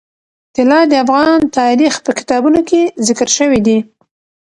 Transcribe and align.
طلا 0.55 0.79
د 0.87 0.93
افغان 1.05 1.39
تاریخ 1.57 1.93
په 2.05 2.11
کتابونو 2.19 2.59
کې 2.69 2.81
ذکر 3.07 3.27
شوی 3.37 3.59
دي. 3.67 3.77